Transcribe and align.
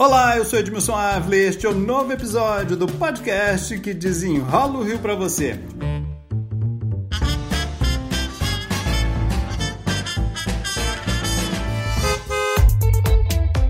Olá, 0.00 0.38
eu 0.38 0.46
sou 0.46 0.58
Edmilson 0.58 0.94
Avle, 0.94 1.36
este 1.36 1.66
é 1.66 1.68
o 1.68 1.74
um 1.74 1.78
novo 1.78 2.10
episódio 2.10 2.74
do 2.74 2.86
podcast 2.86 3.78
que 3.80 3.92
desenrola 3.92 4.78
o 4.78 4.82
Rio 4.82 4.98
para 4.98 5.14
você. 5.14 5.60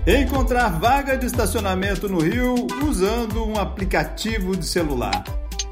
Encontrar 0.07 0.69
vaga 0.79 1.17
de 1.17 1.25
estacionamento 1.25 2.07
no 2.07 2.21
Rio 2.21 2.55
usando 2.87 3.45
um 3.45 3.59
aplicativo 3.59 4.55
de 4.55 4.65
celular. 4.65 5.25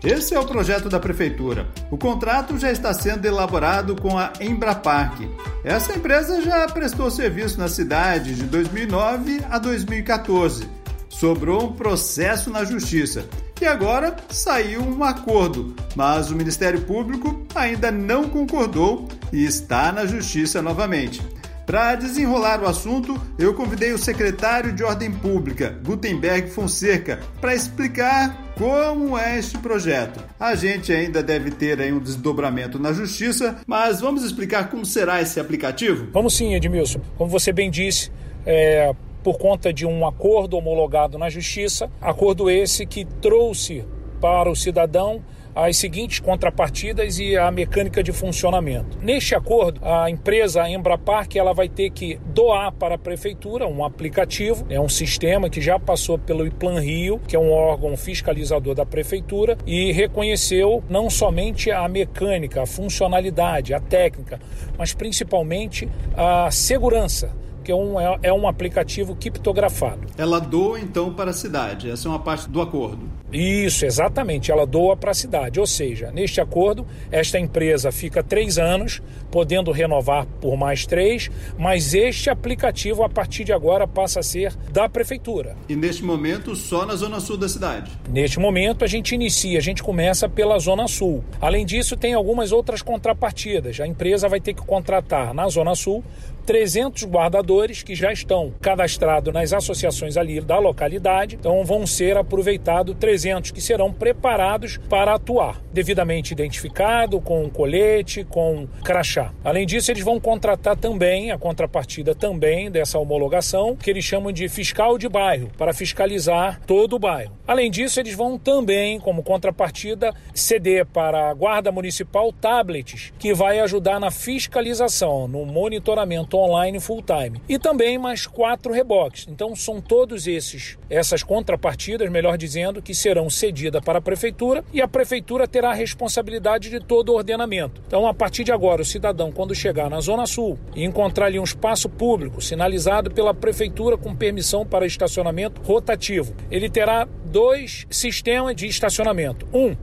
Esse 0.04 0.34
é 0.34 0.40
o 0.40 0.46
projeto 0.46 0.88
da 0.88 1.00
Prefeitura. 1.00 1.68
O 1.92 1.98
contrato 1.98 2.58
já 2.58 2.72
está 2.72 2.94
sendo 2.94 3.26
elaborado 3.26 3.98
com 3.98 4.18
a 4.18 4.32
Embrapark. 4.40 5.28
Essa 5.62 5.94
empresa 5.94 6.42
já 6.42 6.66
prestou 6.68 7.12
serviço 7.12 7.60
na 7.60 7.68
cidade 7.68 8.34
de 8.34 8.44
2009 8.44 9.42
a 9.50 9.60
2014. 9.60 10.70
Sobrou 11.10 11.66
um 11.66 11.74
processo 11.74 12.50
na 12.50 12.64
Justiça 12.64 13.26
e 13.60 13.66
agora 13.66 14.16
saiu 14.30 14.82
um 14.82 15.04
acordo, 15.04 15.76
mas 15.98 16.32
o 16.32 16.36
Ministério 16.36 16.80
Público 16.82 17.46
ainda 17.54 17.92
não 17.92 18.30
concordou 18.30 19.06
e 19.34 19.44
está 19.44 19.92
na 19.92 20.06
Justiça 20.06 20.62
novamente. 20.62 21.22
Para 21.70 21.94
desenrolar 21.94 22.64
o 22.64 22.66
assunto, 22.66 23.16
eu 23.38 23.54
convidei 23.54 23.94
o 23.94 23.98
secretário 24.00 24.74
de 24.74 24.84
Ordem 24.84 25.12
Pública, 25.12 25.80
Gutenberg 25.86 26.50
Fonseca, 26.50 27.20
para 27.40 27.54
explicar 27.54 28.56
como 28.58 29.16
é 29.16 29.38
este 29.38 29.56
projeto. 29.60 30.20
A 30.40 30.56
gente 30.56 30.92
ainda 30.92 31.22
deve 31.22 31.52
ter 31.52 31.80
aí 31.80 31.94
um 31.94 32.00
desdobramento 32.00 32.80
na 32.80 32.92
justiça, 32.92 33.58
mas 33.68 34.02
vamos 34.02 34.24
explicar 34.24 34.72
como 34.72 34.84
será 34.84 35.22
esse 35.22 35.40
aplicativo? 35.40 36.08
Vamos 36.12 36.36
sim, 36.36 36.56
Edmilson. 36.56 37.02
Como 37.16 37.30
você 37.30 37.54
bem 37.54 37.70
disse, 37.70 38.12
é, 38.48 38.92
por 39.24 39.38
conta 39.38 39.72
de 39.72 39.86
um 39.86 40.08
acordo 40.08 40.58
homologado 40.58 41.20
na 41.20 41.30
justiça, 41.30 41.88
acordo 42.02 42.50
esse 42.50 42.84
que 42.84 43.06
trouxe 43.06 43.86
para 44.20 44.50
o 44.50 44.56
cidadão 44.56 45.22
as 45.56 45.78
seguintes 45.78 46.20
contrapartidas 46.20 47.20
e 47.20 47.38
a 47.38 47.52
mecânica 47.52 48.02
de 48.04 48.12
funcionamento. 48.12 48.98
Neste 49.02 49.36
acordo, 49.36 49.80
a 49.84 50.10
empresa 50.10 50.68
Embrapark 50.70 51.36
ela 51.36 51.54
vai 51.54 51.68
ter 51.68 51.90
que 51.90 52.20
doar 52.26 52.72
para 52.72 52.96
a 52.96 52.98
prefeitura 52.98 53.68
um 53.68 53.84
aplicativo, 53.84 54.66
é 54.70 54.80
um 54.80 54.90
sistema 54.90 55.50
que 55.50 55.62
já 55.62 55.80
passou 55.80 56.18
pelo 56.18 56.46
Iplan 56.46 56.80
Rio, 56.80 57.20
que 57.28 57.36
é 57.36 57.40
um 57.40 57.52
órgão 57.52 57.96
fiscalizador 57.98 58.76
da 58.76 58.86
prefeitura 58.86 59.58
e 59.66 59.92
reconheceu 59.92 60.84
não 60.90 61.10
somente 61.10 61.72
a 61.72 61.88
mecânica, 61.88 62.64
a 62.64 62.66
funcionalidade, 62.66 63.74
a 63.74 63.80
técnica, 63.80 64.40
mas 64.78 64.94
principalmente 64.94 65.90
a 66.16 66.50
segurança 66.52 67.32
que 67.64 67.72
é 67.72 67.76
um, 67.76 68.00
é, 68.00 68.20
é 68.24 68.34
um 68.34 68.48
aplicativo 68.48 69.16
criptografado. 69.16 70.08
Ela 70.18 70.40
doa 70.40 70.80
então 70.80 71.14
para 71.14 71.30
a 71.32 71.34
cidade, 71.34 71.92
essa 71.92 72.08
é 72.08 72.10
uma 72.10 72.20
parte 72.20 72.50
do 72.50 72.62
acordo. 72.62 73.19
Isso, 73.32 73.86
exatamente, 73.86 74.52
ela 74.52 74.66
doa 74.66 74.98
para 74.98 75.12
a 75.12 75.14
cidade. 75.14 75.60
Ou 75.60 75.68
seja, 75.68 76.12
neste 76.12 76.42
acordo, 76.42 76.86
esta 77.12 77.40
empresa 77.40 77.92
fica 77.92 78.24
três 78.24 78.58
anos, 78.58 79.02
podendo 79.32 79.72
renovar 79.72 80.26
por 80.42 80.58
mais 80.58 80.86
três, 80.86 81.30
mas 81.58 81.94
este 81.94 82.30
aplicativo, 82.30 83.04
a 83.04 83.10
partir 83.10 83.44
de 83.44 83.54
agora, 83.54 83.88
passa 83.88 84.20
a 84.20 84.24
ser 84.24 84.56
da 84.72 84.90
prefeitura. 84.90 85.56
E 85.68 85.76
neste 85.76 86.04
momento, 86.04 86.56
só 86.56 86.86
na 86.86 86.96
zona 86.96 87.20
sul 87.20 87.38
da 87.38 87.48
cidade? 87.48 87.92
Neste 88.10 88.40
momento, 88.40 88.84
a 88.84 88.88
gente 88.88 89.14
inicia, 89.14 89.60
a 89.60 89.62
gente 89.62 89.84
começa 89.84 90.28
pela 90.28 90.58
zona 90.58 90.88
sul. 90.88 91.24
Além 91.40 91.66
disso, 91.66 91.96
tem 91.96 92.14
algumas 92.14 92.52
outras 92.52 92.82
contrapartidas. 92.82 93.80
A 93.80 93.88
empresa 93.88 94.28
vai 94.28 94.40
ter 94.40 94.54
que 94.54 94.62
contratar 94.62 95.34
na 95.34 95.48
zona 95.48 95.76
sul 95.76 96.04
300 96.50 97.04
guardadores 97.04 97.84
que 97.84 97.94
já 97.94 98.12
estão 98.12 98.52
cadastrados 98.60 99.32
nas 99.32 99.54
associações 99.54 100.18
ali 100.18 100.42
da 100.42 100.58
localidade, 100.58 101.36
então 101.36 101.64
vão 101.64 101.86
ser 101.86 102.18
aproveitados 102.18 102.96
300 103.00 103.52
que 103.52 103.62
serão 103.62 103.94
preparados 103.94 104.80
para 104.90 105.14
atuar, 105.14 105.62
devidamente 105.72 106.34
identificado, 106.34 107.22
com 107.22 107.48
colete, 107.52 108.24
com 108.24 108.68
crachá. 108.84 109.32
Além 109.44 109.68
disso, 109.68 109.92
eles 109.92 110.04
vão 110.04 110.20
contratar 110.20 110.76
também, 110.76 111.30
a 111.30 111.38
contrapartida 111.38 112.16
também 112.16 112.72
dessa 112.72 112.98
homologação, 112.98 113.76
que 113.76 113.92
eles 113.92 114.04
chamam 114.04 114.32
de 114.32 114.50
fiscal 114.50 114.98
de 114.98 115.08
bairro, 115.08 115.52
para 115.56 115.72
fiscalizar 115.72 116.62
todo 116.66 116.96
o 116.96 117.00
bairro. 117.00 117.38
Além 117.48 117.70
disso, 117.70 118.00
eles 118.00 118.16
vão 118.16 118.40
também, 118.40 119.00
como 119.00 119.22
contrapartida, 119.22 120.16
ceder 120.34 120.88
para 120.88 121.30
a 121.30 121.34
Guarda 121.36 121.72
Municipal 121.72 122.34
tablets, 122.34 123.14
que 123.20 123.36
vai 123.36 123.60
ajudar 123.60 124.00
na 124.00 124.10
fiscalização, 124.10 125.28
no 125.28 125.46
monitoramento 125.46 126.39
online 126.40 126.80
full 126.80 127.04
time. 127.04 127.42
E 127.48 127.60
também 127.60 127.98
mais 127.98 128.26
quatro 128.28 128.74
reboques. 128.74 129.28
Então 129.30 129.56
são 129.56 129.82
todos 129.82 130.28
esses 130.28 130.78
essas 130.90 131.24
contrapartidas, 131.24 132.10
melhor 132.10 132.38
dizendo, 132.38 132.82
que 132.82 132.96
serão 132.96 133.30
cedidas 133.30 133.84
para 133.84 134.00
a 134.00 134.02
prefeitura 134.02 134.64
e 134.74 134.82
a 134.82 134.88
prefeitura 134.88 135.48
terá 135.48 135.72
a 135.72 135.74
responsabilidade 135.74 136.70
de 136.70 136.80
todo 136.80 137.10
o 137.10 137.16
ordenamento. 137.16 137.82
Então 137.88 138.08
a 138.08 138.14
partir 138.14 138.44
de 138.44 138.52
agora 138.52 138.82
o 138.82 138.86
cidadão 138.86 139.32
quando 139.32 139.54
chegar 139.54 139.90
na 139.90 140.00
zona 140.02 140.26
sul 140.26 140.58
e 140.76 140.84
encontrar 140.84 141.28
ali 141.28 141.40
um 141.40 141.44
espaço 141.44 141.90
público 141.90 142.42
sinalizado 142.42 143.12
pela 143.12 143.34
prefeitura 143.34 143.98
com 143.98 144.16
permissão 144.16 144.66
para 144.66 144.86
estacionamento 144.86 145.62
rotativo, 145.62 146.36
ele 146.50 146.70
terá 146.70 147.08
dois 147.26 147.86
sistemas 147.90 148.56
de 148.56 148.68
estacionamento. 148.68 149.48
Um, 149.54 149.76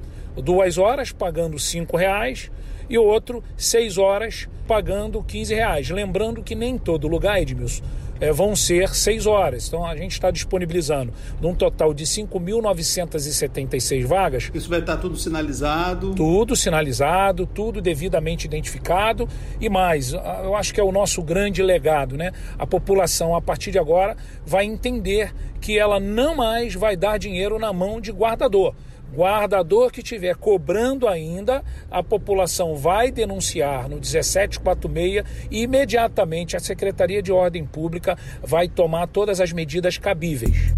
duas 0.43 0.79
horas 0.79 1.13
pagando 1.13 1.59
cinco 1.59 1.97
reais 1.97 2.51
e 2.89 2.99
o 2.99 3.05
outro 3.05 3.43
seis 3.57 3.99
horas 3.99 4.49
pagando 4.67 5.23
15 5.23 5.55
reais. 5.55 5.91
Lembrando 5.91 6.43
que 6.43 6.55
nem 6.55 6.77
todo 6.77 7.07
lugar, 7.07 7.41
Edmilson, 7.41 7.85
é, 8.21 8.33
vão 8.33 8.57
ser 8.57 8.95
seis 8.95 9.27
horas. 9.27 9.69
Então 9.69 9.85
a 9.85 9.97
gente 9.97 10.13
está 10.13 10.31
disponibilizando 10.31 11.13
num 11.41 11.55
total 11.55 11.95
de 11.95 12.05
5.976 12.05 14.07
vagas. 14.07 14.51
Isso 14.55 14.69
vai 14.69 14.81
estar 14.81 14.97
tudo 14.97 15.17
sinalizado? 15.17 16.15
Tudo 16.15 16.57
sinalizado, 16.57 17.47
tudo 17.47 17.81
devidamente 17.81 18.47
identificado 18.47 19.29
e 19.61 19.69
mais. 19.69 20.13
Eu 20.13 20.57
acho 20.57 20.73
que 20.73 20.81
é 20.81 20.85
o 20.85 20.93
nosso 20.93 21.23
grande 21.23 21.63
legado, 21.63 22.17
né? 22.17 22.33
A 22.59 22.67
população 22.67 23.37
a 23.37 23.43
partir 23.43 23.71
de 23.71 23.79
agora 23.79 24.17
vai 24.45 24.65
entender 24.65 25.33
que 25.61 25.79
ela 25.79 26.01
não 26.01 26.37
mais 26.37 26.75
vai 26.75 26.97
dar 26.97 27.19
dinheiro 27.19 27.59
na 27.59 27.73
mão 27.73 28.01
de 28.01 28.13
guardador 28.13 28.75
guardador 29.17 29.91
que 29.91 30.01
estiver 30.01 30.37
cobrando 30.37 31.09
ainda, 31.09 31.65
a 31.91 32.03
população 32.03 32.77
vai 32.77 33.11
denunciar 33.11 33.89
no 33.89 33.97
1746 33.97 35.25
e 35.51 35.63
imediatamente 35.63 36.55
a 36.55 36.61
Secretaria 36.61 37.23
de 37.23 37.33
Ordem 37.33 37.65
Pública 37.65 38.19
vai 38.43 38.69
tomar 38.69 39.07
todas 39.07 39.41
as 39.41 39.53
medidas 39.53 39.97
cabíveis. 39.97 40.75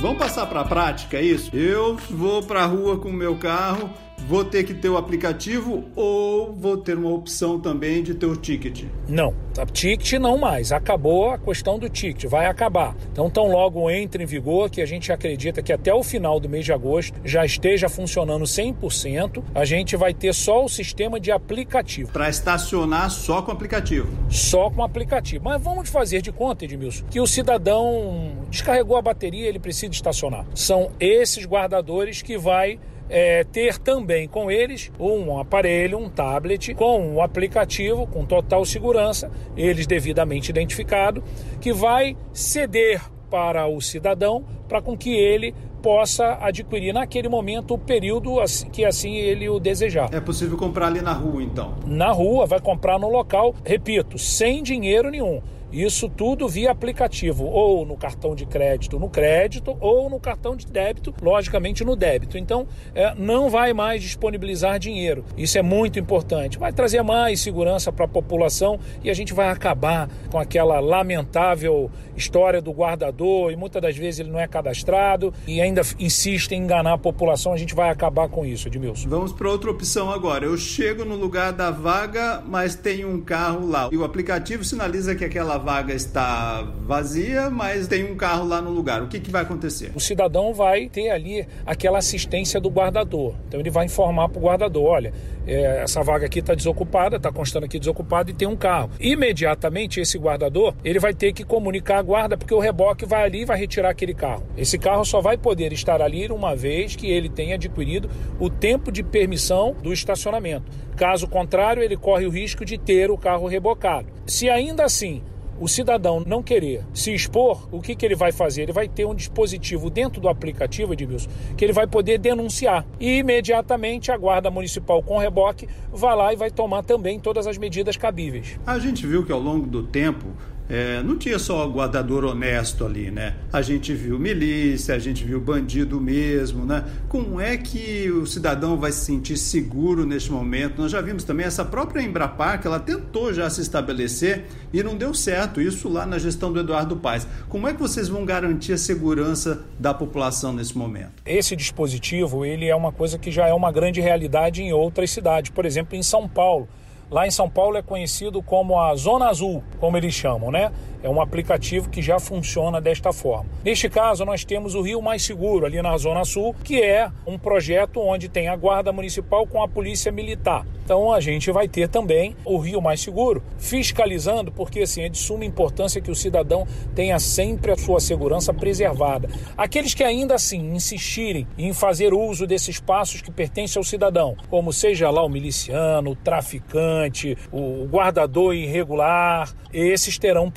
Vamos 0.00 0.18
passar 0.18 0.46
para 0.46 0.62
a 0.62 0.64
prática, 0.64 1.20
isso? 1.20 1.54
Eu 1.54 1.94
vou 2.10 2.42
para 2.42 2.62
a 2.62 2.66
rua 2.66 2.98
com 2.98 3.10
o 3.10 3.12
meu 3.12 3.36
carro 3.36 3.90
vou 4.28 4.44
ter 4.44 4.64
que 4.64 4.74
ter 4.74 4.88
o 4.88 4.96
aplicativo 4.96 5.84
ou 5.96 6.54
vou 6.54 6.76
ter 6.76 6.96
uma 6.96 7.10
opção 7.10 7.58
também 7.58 8.02
de 8.02 8.14
ter 8.14 8.26
o 8.26 8.36
ticket? 8.36 8.84
Não, 9.08 9.34
a 9.58 9.66
ticket 9.66 10.12
não 10.14 10.38
mais. 10.38 10.72
Acabou 10.72 11.30
a 11.30 11.38
questão 11.38 11.78
do 11.78 11.88
ticket, 11.88 12.30
vai 12.30 12.46
acabar. 12.46 12.96
Então, 13.12 13.28
tão 13.30 13.50
logo 13.50 13.90
entre 13.90 14.22
em 14.22 14.26
vigor, 14.26 14.70
que 14.70 14.80
a 14.80 14.86
gente 14.86 15.12
acredita 15.12 15.62
que 15.62 15.72
até 15.72 15.92
o 15.92 16.02
final 16.02 16.38
do 16.38 16.48
mês 16.48 16.64
de 16.64 16.72
agosto 16.72 17.18
já 17.24 17.44
esteja 17.44 17.88
funcionando 17.88 18.44
100%, 18.44 19.42
a 19.54 19.64
gente 19.64 19.96
vai 19.96 20.14
ter 20.14 20.34
só 20.34 20.64
o 20.64 20.68
sistema 20.68 21.18
de 21.18 21.30
aplicativo. 21.30 22.12
Para 22.12 22.28
estacionar 22.28 23.10
só 23.10 23.42
com 23.42 23.50
aplicativo? 23.50 24.08
Só 24.28 24.70
com 24.70 24.82
aplicativo. 24.82 25.44
Mas 25.44 25.62
vamos 25.62 25.88
fazer 25.88 26.22
de 26.22 26.32
conta, 26.32 26.64
Edmilson, 26.64 27.04
que 27.10 27.20
o 27.20 27.26
cidadão 27.26 28.32
descarregou 28.48 28.96
a 28.96 29.02
bateria, 29.02 29.48
ele 29.48 29.58
precisa 29.58 29.92
estacionar. 29.92 30.46
São 30.54 30.90
esses 30.98 31.44
guardadores 31.44 32.22
que 32.22 32.38
vai 32.38 32.78
é, 33.10 33.44
ter 33.44 33.76
também 33.76 34.28
com 34.28 34.50
eles 34.50 34.90
um 34.98 35.38
aparelho, 35.38 35.98
um 35.98 36.08
tablet 36.08 36.72
com 36.74 37.00
um 37.00 37.20
aplicativo 37.20 38.06
com 38.06 38.24
total 38.24 38.64
segurança, 38.64 39.30
eles 39.56 39.86
devidamente 39.86 40.50
identificado, 40.50 41.22
que 41.60 41.72
vai 41.72 42.16
ceder 42.32 43.02
para 43.28 43.66
o 43.66 43.80
cidadão 43.80 44.44
para 44.68 44.80
com 44.80 44.96
que 44.96 45.10
ele 45.10 45.54
possa 45.82 46.38
adquirir 46.40 46.92
naquele 46.92 47.28
momento 47.28 47.74
o 47.74 47.78
período 47.78 48.36
que 48.70 48.84
assim 48.84 49.16
ele 49.16 49.48
o 49.48 49.58
desejar. 49.58 50.10
É 50.12 50.20
possível 50.20 50.56
comprar 50.56 50.86
ali 50.86 51.00
na 51.00 51.12
rua 51.12 51.42
então? 51.42 51.74
Na 51.86 52.12
rua, 52.12 52.46
vai 52.46 52.60
comprar 52.60 52.98
no 52.98 53.08
local, 53.08 53.54
repito, 53.64 54.18
sem 54.18 54.62
dinheiro 54.62 55.10
nenhum. 55.10 55.40
Isso 55.72 56.08
tudo 56.08 56.48
via 56.48 56.70
aplicativo, 56.70 57.44
ou 57.44 57.84
no 57.84 57.96
cartão 57.96 58.34
de 58.34 58.46
crédito 58.46 58.98
no 58.98 59.08
crédito, 59.08 59.76
ou 59.80 60.10
no 60.10 60.20
cartão 60.20 60.54
de 60.54 60.66
débito, 60.66 61.14
logicamente 61.22 61.84
no 61.84 61.96
débito. 61.96 62.36
Então, 62.36 62.66
é, 62.94 63.14
não 63.14 63.48
vai 63.48 63.72
mais 63.72 64.02
disponibilizar 64.02 64.78
dinheiro. 64.78 65.24
Isso 65.36 65.58
é 65.58 65.62
muito 65.62 65.98
importante. 65.98 66.58
Vai 66.58 66.72
trazer 66.72 67.02
mais 67.02 67.40
segurança 67.40 67.92
para 67.92 68.04
a 68.04 68.08
população 68.08 68.78
e 69.02 69.10
a 69.10 69.14
gente 69.14 69.32
vai 69.32 69.48
acabar 69.48 70.08
com 70.30 70.38
aquela 70.38 70.80
lamentável 70.80 71.90
história 72.16 72.60
do 72.60 72.70
guardador 72.70 73.50
e 73.50 73.56
muitas 73.56 73.80
das 73.80 73.96
vezes 73.96 74.20
ele 74.20 74.30
não 74.30 74.38
é 74.38 74.46
cadastrado 74.46 75.32
e 75.46 75.60
ainda 75.60 75.80
insiste 75.98 76.52
em 76.52 76.62
enganar 76.62 76.94
a 76.94 76.98
população. 76.98 77.52
A 77.52 77.56
gente 77.56 77.74
vai 77.74 77.88
acabar 77.88 78.28
com 78.28 78.44
isso, 78.44 78.68
Edmilson. 78.68 79.08
Vamos 79.08 79.32
para 79.32 79.48
outra 79.48 79.70
opção 79.70 80.10
agora. 80.10 80.44
Eu 80.44 80.56
chego 80.56 81.04
no 81.04 81.16
lugar 81.16 81.52
da 81.52 81.70
vaga, 81.70 82.42
mas 82.46 82.74
tem 82.74 83.04
um 83.04 83.20
carro 83.20 83.66
lá 83.66 83.88
e 83.90 83.96
o 83.96 84.04
aplicativo 84.04 84.62
sinaliza 84.64 85.14
que 85.14 85.24
aquela 85.24 85.56
vaga 85.60 85.94
está 85.94 86.62
vazia, 86.86 87.48
mas 87.48 87.86
tem 87.86 88.10
um 88.10 88.16
carro 88.16 88.46
lá 88.48 88.60
no 88.60 88.70
lugar. 88.70 89.02
O 89.02 89.06
que, 89.06 89.20
que 89.20 89.30
vai 89.30 89.42
acontecer? 89.42 89.92
O 89.94 90.00
cidadão 90.00 90.52
vai 90.52 90.88
ter 90.88 91.10
ali 91.10 91.46
aquela 91.64 91.98
assistência 91.98 92.60
do 92.60 92.68
guardador. 92.68 93.34
Então 93.46 93.60
ele 93.60 93.70
vai 93.70 93.86
informar 93.86 94.28
para 94.28 94.38
o 94.38 94.42
guardador: 94.42 94.84
olha, 94.84 95.12
é, 95.46 95.82
essa 95.82 96.02
vaga 96.02 96.26
aqui 96.26 96.40
está 96.40 96.54
desocupada, 96.54 97.16
está 97.16 97.30
constando 97.30 97.66
aqui 97.66 97.78
desocupada 97.78 98.30
e 98.30 98.34
tem 98.34 98.48
um 98.48 98.56
carro. 98.56 98.90
Imediatamente 98.98 100.00
esse 100.00 100.18
guardador 100.18 100.74
ele 100.84 100.98
vai 100.98 101.14
ter 101.14 101.32
que 101.32 101.44
comunicar 101.44 101.98
a 101.98 102.02
guarda 102.02 102.36
porque 102.36 102.54
o 102.54 102.58
reboque 102.58 103.06
vai 103.06 103.24
ali 103.24 103.42
e 103.42 103.44
vai 103.44 103.58
retirar 103.58 103.90
aquele 103.90 104.14
carro. 104.14 104.42
Esse 104.56 104.78
carro 104.78 105.04
só 105.04 105.20
vai 105.20 105.36
poder 105.36 105.72
estar 105.72 106.02
ali 106.02 106.26
uma 106.28 106.56
vez 106.56 106.96
que 106.96 107.10
ele 107.10 107.28
tenha 107.28 107.54
adquirido 107.54 108.08
o 108.38 108.50
tempo 108.50 108.90
de 108.90 109.02
permissão 109.02 109.76
do 109.82 109.92
estacionamento. 109.92 110.70
Caso 110.96 111.26
contrário, 111.26 111.82
ele 111.82 111.96
corre 111.96 112.26
o 112.26 112.30
risco 112.30 112.64
de 112.64 112.76
ter 112.76 113.10
o 113.10 113.16
carro 113.16 113.46
rebocado. 113.46 114.08
Se 114.26 114.50
ainda 114.50 114.84
assim 114.84 115.22
o 115.60 115.68
cidadão 115.68 116.24
não 116.26 116.42
querer 116.42 116.82
se 116.94 117.14
expor, 117.14 117.68
o 117.70 117.82
que, 117.82 117.94
que 117.94 118.06
ele 118.06 118.16
vai 118.16 118.32
fazer? 118.32 118.62
Ele 118.62 118.72
vai 118.72 118.88
ter 118.88 119.04
um 119.04 119.14
dispositivo 119.14 119.90
dentro 119.90 120.18
do 120.18 120.28
aplicativo, 120.28 120.94
Edmilson, 120.94 121.28
que 121.56 121.64
ele 121.64 121.74
vai 121.74 121.86
poder 121.86 122.18
denunciar. 122.18 122.86
E 122.98 123.18
imediatamente 123.18 124.10
a 124.10 124.16
Guarda 124.16 124.50
Municipal 124.50 125.02
com 125.02 125.18
reboque 125.18 125.68
vai 125.92 126.16
lá 126.16 126.32
e 126.32 126.36
vai 126.36 126.50
tomar 126.50 126.82
também 126.82 127.20
todas 127.20 127.46
as 127.46 127.58
medidas 127.58 127.96
cabíveis. 127.96 128.58
A 128.66 128.78
gente 128.78 129.06
viu 129.06 129.24
que 129.24 129.30
ao 129.30 129.38
longo 129.38 129.66
do 129.66 129.82
tempo 129.82 130.28
é, 130.70 131.02
não 131.02 131.18
tinha 131.18 131.36
só 131.36 131.66
guardador 131.66 132.24
honesto 132.24 132.86
ali, 132.86 133.10
né? 133.10 133.34
A 133.52 133.60
gente 133.60 133.92
viu 133.92 134.20
milícia, 134.20 134.94
a 134.94 134.98
gente 135.00 135.24
viu 135.24 135.40
bandido 135.40 136.00
mesmo, 136.00 136.64
né? 136.64 136.84
Como 137.08 137.40
é 137.40 137.56
que 137.56 138.08
o 138.08 138.24
cidadão 138.24 138.76
vai 138.76 138.92
se 138.92 139.04
sentir 139.04 139.36
seguro 139.36 140.06
neste 140.06 140.30
momento? 140.30 140.80
Nós 140.80 140.92
já 140.92 141.00
vimos 141.00 141.24
também 141.24 141.44
essa 141.44 141.64
própria 141.64 142.00
Embrapar, 142.00 142.60
que 142.60 142.68
ela 142.68 142.78
tentou 142.78 143.34
já 143.34 143.50
se 143.50 143.60
estabelecer 143.60 144.44
e 144.72 144.80
não 144.80 144.96
deu 144.96 145.12
certo, 145.12 145.60
isso 145.60 145.88
lá 145.88 146.06
na 146.06 146.18
gestão 146.18 146.52
do 146.52 146.60
Eduardo 146.60 146.96
Paes. 146.96 147.26
Como 147.48 147.66
é 147.66 147.74
que 147.74 147.80
vocês 147.80 148.08
vão 148.08 148.24
garantir 148.24 148.72
a 148.72 148.78
segurança 148.78 149.64
da 149.76 149.92
população 149.92 150.52
nesse 150.52 150.78
momento? 150.78 151.14
Esse 151.26 151.56
dispositivo, 151.56 152.44
ele 152.44 152.66
é 152.66 152.76
uma 152.76 152.92
coisa 152.92 153.18
que 153.18 153.32
já 153.32 153.48
é 153.48 153.52
uma 153.52 153.72
grande 153.72 154.00
realidade 154.00 154.62
em 154.62 154.72
outras 154.72 155.10
cidades, 155.10 155.50
por 155.50 155.66
exemplo, 155.66 155.96
em 155.96 156.02
São 156.02 156.28
Paulo. 156.28 156.68
Lá 157.10 157.26
em 157.26 157.30
São 157.30 157.50
Paulo 157.50 157.76
é 157.76 157.82
conhecido 157.82 158.40
como 158.40 158.78
a 158.78 158.94
Zona 158.94 159.28
Azul, 159.28 159.64
como 159.80 159.96
eles 159.96 160.14
chamam, 160.14 160.52
né? 160.52 160.70
É 161.02 161.08
um 161.08 161.20
aplicativo 161.20 161.88
que 161.88 162.02
já 162.02 162.20
funciona 162.20 162.80
desta 162.80 163.12
forma. 163.12 163.46
Neste 163.64 163.88
caso, 163.88 164.24
nós 164.24 164.44
temos 164.44 164.74
o 164.74 164.82
Rio 164.82 165.00
Mais 165.00 165.22
Seguro, 165.22 165.66
ali 165.66 165.80
na 165.80 165.96
Zona 165.96 166.24
Sul, 166.24 166.54
que 166.62 166.80
é 166.80 167.10
um 167.26 167.38
projeto 167.38 168.00
onde 168.00 168.28
tem 168.28 168.48
a 168.48 168.56
Guarda 168.56 168.92
Municipal 168.92 169.46
com 169.46 169.62
a 169.62 169.68
Polícia 169.68 170.12
Militar. 170.12 170.66
Então 170.90 171.12
a 171.12 171.20
gente 171.20 171.52
vai 171.52 171.68
ter 171.68 171.88
também 171.88 172.34
o 172.44 172.58
Rio 172.58 172.82
Mais 172.82 173.00
Seguro 173.00 173.44
fiscalizando, 173.58 174.50
porque 174.50 174.80
assim, 174.80 175.02
é 175.02 175.08
de 175.08 175.18
suma 175.18 175.44
importância 175.44 176.00
que 176.00 176.10
o 176.10 176.16
cidadão 176.16 176.66
tenha 176.96 177.16
sempre 177.20 177.70
a 177.70 177.76
sua 177.76 178.00
segurança 178.00 178.52
preservada. 178.52 179.28
Aqueles 179.56 179.94
que 179.94 180.02
ainda 180.02 180.34
assim 180.34 180.74
insistirem 180.74 181.46
em 181.56 181.72
fazer 181.72 182.12
uso 182.12 182.44
desses 182.44 182.70
espaços 182.70 183.22
que 183.22 183.30
pertencem 183.30 183.78
ao 183.78 183.84
cidadão, 183.84 184.36
como 184.48 184.72
seja 184.72 185.08
lá 185.10 185.22
o 185.22 185.28
miliciano, 185.28 186.10
o 186.10 186.16
traficante, 186.16 187.38
o 187.52 187.86
guardador 187.86 188.52
irregular, 188.52 189.54
esses 189.72 190.18
terão 190.18 190.50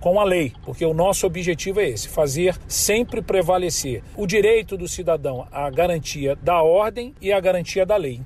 com 0.00 0.20
a 0.20 0.24
lei, 0.24 0.52
porque 0.64 0.84
o 0.84 0.94
nosso 0.94 1.26
objetivo 1.26 1.80
é 1.80 1.88
esse: 1.88 2.08
fazer 2.08 2.56
sempre 2.68 3.22
prevalecer 3.22 4.02
o 4.16 4.26
direito 4.26 4.76
do 4.76 4.86
cidadão 4.86 5.46
à 5.50 5.70
garantia 5.70 6.36
da 6.42 6.62
ordem 6.62 7.14
e 7.20 7.32
à 7.32 7.40
garantia 7.40 7.86
da 7.86 7.96
lei. 7.96 8.20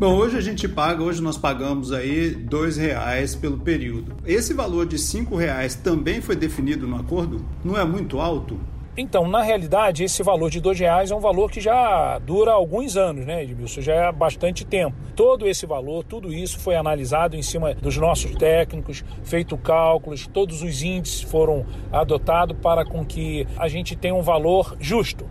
Bom, 0.00 0.16
hoje 0.16 0.38
a 0.38 0.40
gente 0.40 0.66
paga, 0.66 1.02
hoje 1.02 1.20
nós 1.20 1.36
pagamos 1.36 1.92
aí 1.92 2.30
dois 2.30 2.78
reais 2.78 3.34
pelo 3.34 3.58
período. 3.58 4.14
Esse 4.24 4.54
valor 4.54 4.86
de 4.86 4.98
cinco 4.98 5.36
reais 5.36 5.74
também 5.74 6.22
foi 6.22 6.34
definido 6.34 6.86
no 6.86 6.96
acordo? 6.96 7.44
Não 7.62 7.76
é 7.76 7.84
muito 7.84 8.18
alto? 8.18 8.58
Então, 8.96 9.28
na 9.28 9.40
realidade, 9.40 10.02
esse 10.02 10.20
valor 10.20 10.50
de 10.50 10.60
dois 10.60 10.78
reais 10.78 11.12
é 11.12 11.14
um 11.14 11.20
valor 11.20 11.48
que 11.50 11.60
já 11.60 12.18
dura 12.18 12.50
alguns 12.50 12.96
anos, 12.96 13.24
né, 13.24 13.44
Edmilson? 13.44 13.80
Já 13.80 13.94
é 13.94 14.12
bastante 14.12 14.64
tempo. 14.64 14.96
Todo 15.14 15.46
esse 15.46 15.64
valor, 15.64 16.02
tudo 16.02 16.32
isso 16.32 16.58
foi 16.58 16.74
analisado 16.74 17.36
em 17.36 17.42
cima 17.42 17.72
dos 17.72 17.96
nossos 17.96 18.34
técnicos, 18.34 19.04
feito 19.22 19.56
cálculos, 19.56 20.26
todos 20.26 20.60
os 20.62 20.82
índices 20.82 21.22
foram 21.22 21.64
adotados 21.92 22.56
para 22.60 22.84
com 22.84 23.04
que 23.06 23.46
a 23.56 23.68
gente 23.68 23.94
tenha 23.94 24.14
um 24.14 24.22
valor 24.22 24.76
justo. 24.80 25.24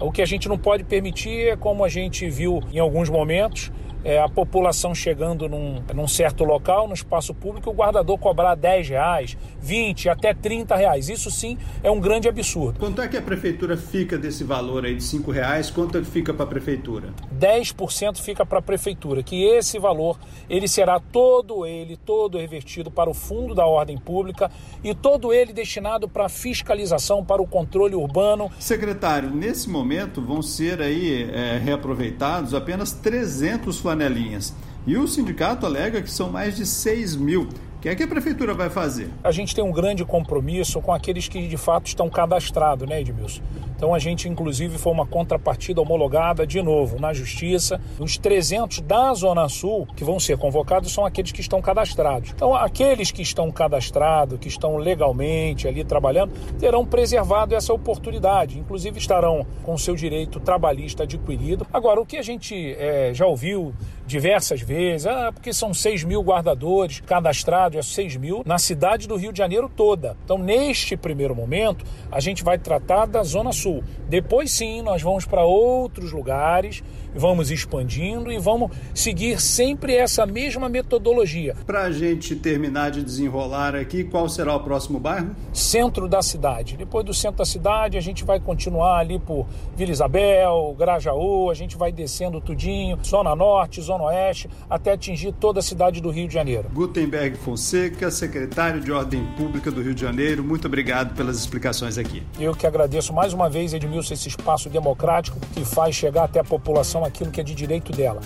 O 0.00 0.10
que 0.10 0.22
a 0.22 0.26
gente 0.26 0.48
não 0.48 0.58
pode 0.58 0.82
permitir 0.82 1.48
é, 1.48 1.56
como 1.56 1.84
a 1.84 1.88
gente 1.88 2.28
viu 2.30 2.60
em 2.72 2.78
alguns 2.78 3.10
momentos, 3.10 3.70
é, 4.04 4.20
a 4.20 4.28
população 4.28 4.94
chegando 4.94 5.48
num, 5.48 5.82
num, 5.94 6.08
certo 6.08 6.44
local, 6.44 6.88
no 6.88 6.94
espaço 6.94 7.34
público, 7.34 7.70
o 7.70 7.72
guardador 7.72 8.18
cobrar 8.18 8.54
10 8.54 8.88
reais, 8.88 9.36
20, 9.60 10.08
até 10.08 10.34
30 10.34 10.76
reais. 10.76 11.08
Isso 11.08 11.30
sim 11.30 11.58
é 11.82 11.90
um 11.90 12.00
grande 12.00 12.28
absurdo. 12.28 12.78
Quanto 12.78 13.00
é 13.00 13.08
que 13.08 13.16
a 13.16 13.22
prefeitura 13.22 13.76
fica 13.76 14.18
desse 14.18 14.44
valor 14.44 14.84
aí 14.84 14.96
de 14.96 15.04
5 15.04 15.30
reais? 15.30 15.70
Quanto 15.70 15.98
é 15.98 16.00
que 16.00 16.06
fica 16.06 16.34
para 16.34 16.44
a 16.44 16.48
prefeitura? 16.48 17.10
10% 17.38 18.18
fica 18.18 18.44
para 18.44 18.58
a 18.58 18.62
prefeitura, 18.62 19.22
que 19.22 19.44
esse 19.44 19.78
valor 19.78 20.18
ele 20.48 20.68
será 20.68 21.00
todo 21.00 21.66
ele, 21.66 21.96
todo 21.96 22.38
revertido 22.38 22.90
para 22.90 23.10
o 23.10 23.14
fundo 23.14 23.54
da 23.54 23.66
ordem 23.66 23.98
pública 23.98 24.50
e 24.82 24.94
todo 24.94 25.32
ele 25.32 25.52
destinado 25.52 26.08
para 26.08 26.28
fiscalização, 26.28 27.24
para 27.24 27.42
o 27.42 27.46
controle 27.46 27.94
urbano. 27.94 28.50
Secretário, 28.58 29.30
nesse 29.30 29.68
momento 29.68 30.20
vão 30.20 30.42
ser 30.42 30.80
aí 30.80 31.30
é, 31.32 31.58
reaproveitados 31.58 32.54
apenas 32.54 32.92
300 32.92 33.78
flanelinhas. 33.92 34.54
E 34.86 34.96
o 34.96 35.06
sindicato 35.06 35.64
alega 35.64 36.02
que 36.02 36.10
são 36.10 36.30
mais 36.30 36.56
de 36.56 36.66
6 36.66 37.16
mil. 37.16 37.42
O 37.42 37.80
que 37.82 37.88
é 37.88 37.94
que 37.94 38.02
a 38.02 38.08
prefeitura 38.08 38.54
vai 38.54 38.70
fazer? 38.70 39.10
A 39.22 39.32
gente 39.32 39.54
tem 39.54 39.62
um 39.62 39.72
grande 39.72 40.04
compromisso 40.04 40.80
com 40.80 40.92
aqueles 40.92 41.28
que 41.28 41.46
de 41.46 41.56
fato 41.56 41.86
estão 41.86 42.08
cadastrados, 42.08 42.88
né, 42.88 43.00
Edmilson? 43.00 43.42
Então 43.82 43.92
a 43.92 43.98
gente, 43.98 44.28
inclusive, 44.28 44.78
foi 44.78 44.92
uma 44.92 45.04
contrapartida 45.04 45.80
homologada 45.80 46.46
de 46.46 46.62
novo 46.62 47.00
na 47.00 47.12
Justiça. 47.12 47.80
Os 47.98 48.16
300 48.16 48.78
da 48.78 49.12
Zona 49.12 49.48
Sul 49.48 49.88
que 49.96 50.04
vão 50.04 50.20
ser 50.20 50.38
convocados 50.38 50.92
são 50.92 51.04
aqueles 51.04 51.32
que 51.32 51.40
estão 51.40 51.60
cadastrados. 51.60 52.30
Então, 52.30 52.54
aqueles 52.54 53.10
que 53.10 53.22
estão 53.22 53.50
cadastrados, 53.50 54.38
que 54.38 54.46
estão 54.46 54.76
legalmente 54.76 55.66
ali 55.66 55.82
trabalhando, 55.82 56.32
terão 56.60 56.86
preservado 56.86 57.56
essa 57.56 57.72
oportunidade. 57.72 58.56
Inclusive, 58.56 59.00
estarão 59.00 59.44
com 59.64 59.76
seu 59.76 59.96
direito 59.96 60.38
trabalhista 60.38 61.02
adquirido. 61.02 61.66
Agora, 61.72 62.00
o 62.00 62.06
que 62.06 62.18
a 62.18 62.22
gente 62.22 62.76
é, 62.78 63.10
já 63.12 63.26
ouviu 63.26 63.74
diversas 64.06 64.60
vezes, 64.60 65.06
ah, 65.06 65.32
porque 65.32 65.52
são 65.52 65.72
6 65.72 66.04
mil 66.04 66.22
guardadores 66.22 67.00
cadastrados, 67.00 67.78
é 67.78 67.82
6 67.82 68.16
mil 68.16 68.42
na 68.44 68.58
cidade 68.58 69.08
do 69.08 69.16
Rio 69.16 69.32
de 69.32 69.38
Janeiro 69.38 69.68
toda. 69.74 70.16
Então, 70.24 70.38
neste 70.38 70.96
primeiro 70.96 71.34
momento, 71.34 71.84
a 72.10 72.20
gente 72.20 72.44
vai 72.44 72.58
tratar 72.58 73.06
da 73.06 73.22
Zona 73.22 73.52
Sul. 73.52 73.71
Sul. 73.72 73.84
Depois 74.08 74.52
sim, 74.52 74.82
nós 74.82 75.00
vamos 75.00 75.24
para 75.24 75.44
outros 75.44 76.12
lugares, 76.12 76.82
vamos 77.14 77.50
expandindo 77.50 78.30
e 78.30 78.38
vamos 78.38 78.70
seguir 78.94 79.40
sempre 79.40 79.96
essa 79.96 80.26
mesma 80.26 80.68
metodologia. 80.68 81.56
Para 81.66 81.82
a 81.82 81.90
gente 81.90 82.36
terminar 82.36 82.90
de 82.90 83.02
desenrolar 83.02 83.74
aqui, 83.74 84.04
qual 84.04 84.28
será 84.28 84.54
o 84.54 84.60
próximo 84.60 85.00
bairro? 85.00 85.34
Centro 85.52 86.08
da 86.08 86.22
cidade. 86.22 86.76
Depois 86.76 87.04
do 87.04 87.14
centro 87.14 87.38
da 87.38 87.44
cidade, 87.44 87.96
a 87.96 88.00
gente 88.00 88.24
vai 88.24 88.38
continuar 88.38 88.98
ali 88.98 89.18
por 89.18 89.46
Vila 89.76 89.90
Isabel, 89.90 90.76
Grajaú, 90.78 91.50
a 91.50 91.54
gente 91.54 91.76
vai 91.76 91.90
descendo 91.90 92.40
tudinho, 92.40 92.98
Zona 93.04 93.34
Norte, 93.34 93.80
Zona 93.80 94.04
Oeste, 94.04 94.48
até 94.68 94.92
atingir 94.92 95.32
toda 95.32 95.60
a 95.60 95.62
cidade 95.62 96.00
do 96.00 96.10
Rio 96.10 96.28
de 96.28 96.34
Janeiro. 96.34 96.68
Gutenberg 96.72 97.36
Fonseca, 97.38 98.10
secretário 98.10 98.80
de 98.80 98.92
Ordem 98.92 99.24
Pública 99.36 99.70
do 99.70 99.82
Rio 99.82 99.94
de 99.94 100.00
Janeiro, 100.02 100.44
muito 100.44 100.66
obrigado 100.66 101.14
pelas 101.14 101.38
explicações 101.38 101.96
aqui. 101.96 102.22
Eu 102.38 102.54
que 102.54 102.66
agradeço 102.66 103.12
mais 103.12 103.32
uma 103.32 103.48
vez 103.48 103.62
vez, 103.62 103.74
Edmilson, 103.74 104.14
esse 104.14 104.28
espaço 104.28 104.68
democrático 104.68 105.38
que 105.54 105.64
faz 105.64 105.94
chegar 105.94 106.24
até 106.24 106.40
a 106.40 106.44
população 106.44 107.01
aquilo 107.04 107.30
que 107.30 107.40
é 107.40 107.44
de 107.44 107.54
direito 107.54 107.92
dela. 107.92 108.20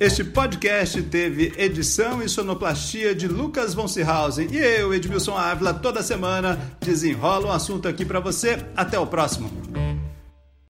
Este 0.00 0.24
podcast 0.24 1.02
teve 1.02 1.52
edição 1.58 2.22
e 2.22 2.28
sonoplastia 2.28 3.14
de 3.14 3.28
Lucas 3.28 3.74
von 3.74 3.86
Seehausen 3.86 4.48
e 4.50 4.56
eu, 4.56 4.94
Edmilson 4.94 5.36
Ávila, 5.36 5.74
toda 5.74 6.02
semana 6.02 6.58
desenrola 6.80 7.48
um 7.48 7.52
assunto 7.52 7.86
aqui 7.86 8.06
para 8.06 8.18
você. 8.18 8.64
Até 8.74 8.98
o 8.98 9.06
próximo. 9.06 9.50